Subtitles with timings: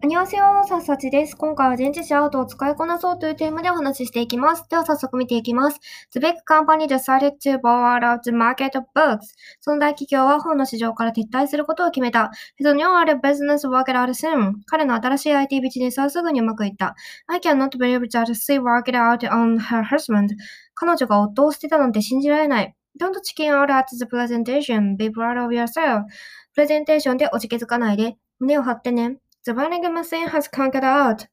[0.00, 1.34] こんにちは、さっさちです。
[1.34, 4.64] 今回は前置詞アウトを使いこなそうというテーマでお話ししていきます。
[4.70, 5.80] では早速見ていきます。
[6.12, 9.22] The big company decided to bow out of the market of books.
[9.60, 12.30] その大企業は本の市場から撤退することを決めた。
[12.60, 14.52] His new art business worked out soon.
[14.66, 16.94] 彼の新しい IT ビジネスはすぐにうまくいった。
[17.26, 20.28] I cannot believe that she worked out on her husband.
[20.74, 22.72] 彼女が夫を捨てたなんて信じられない。
[23.00, 24.96] Don't chicken out at the presentation.
[24.96, 26.04] Be proud of yourself.
[26.54, 29.18] プレゼンテーションでおじけづかないで、胸を張ってね。
[29.48, 31.26] The vending machine has conquered out.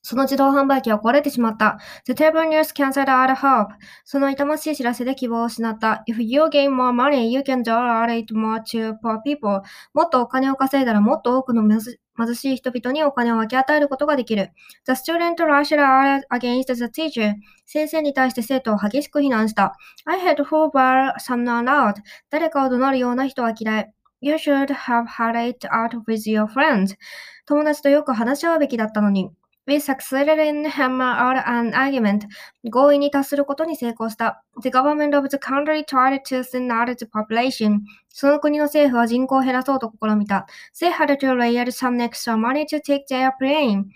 [0.00, 1.78] その自動販売機は壊れてしまった。
[2.06, 3.74] The terrible news cancelled out hope.
[4.04, 6.02] その痛ましい知らせで希望を失った。
[6.08, 9.60] If you gain more money, you can dollar it more to poor people.
[9.92, 14.52] もっとお金を稼いだらもっと多くの貧しい人々にお金を分け与えることができる。
[14.86, 17.34] The student rushed out against the teacher.
[17.66, 19.76] 先生に対して生徒を激しく非難した。
[20.06, 21.96] I had who were someone out.
[22.30, 23.92] 誰かを怒鳴るような人は嫌い。
[24.22, 26.96] You should have had it out with your friends.
[27.44, 29.30] 友達とよく話し合うべきだったのに。
[29.66, 32.28] We succeeded in hammer out an argument.
[32.70, 34.44] 合意に達することに成功した。
[34.62, 37.80] The government of the country tried to thin out the population.
[38.10, 40.46] その国の政府は人口を減らそうと試みた。
[40.80, 43.86] They had to lay some extra money to take the airplane.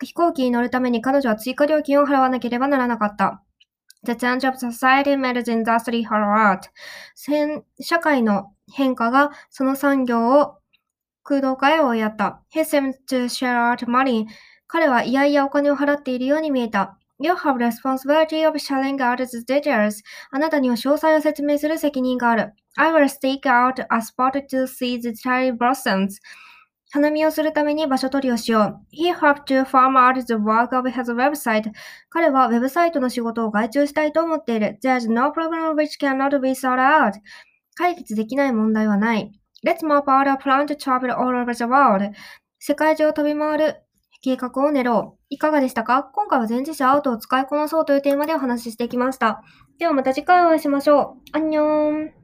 [0.00, 3.42] 飛行機に乗るために彼女は追加料金を払わなければならなかった。
[4.04, 6.60] The change of society made the industry hard.
[7.80, 10.58] 社会の変化がその産業を
[11.22, 12.42] 空洞化へ追いやった。
[12.52, 14.26] He seemed to share out money.
[14.66, 16.98] 彼は嫌々お金を払っているように見えた。
[17.18, 20.02] You have responsibility of sharing out the details.
[20.30, 22.52] あなたには詳細を説明する責任がある。
[22.76, 26.18] I will stake out a spot to see the cherry blossoms.
[26.90, 28.96] 花見をするために場所取りをしよう。
[28.96, 31.70] He hoped to farm out the work of his website.
[32.10, 34.78] 彼はウェブサイトの仕事を外注したいと思っている。
[34.82, 37.12] There's no problem which cannot be sorted out.
[37.74, 39.32] 解決できない問題はない。
[39.64, 42.12] Let's map out a plan to travel all over the world.
[42.58, 43.76] 世界中を飛び回る
[44.22, 45.18] 計画を練ろう。
[45.30, 46.04] いかがでしたか？
[46.12, 49.42] 今回は前置詞アウトを使いこなそうというテーマでお話ししてきました。
[49.78, 51.36] ではまた次回お会いしましょう。
[51.36, 52.21] アンニョン